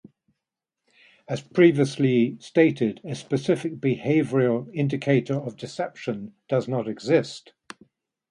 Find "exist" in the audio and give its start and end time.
6.87-7.53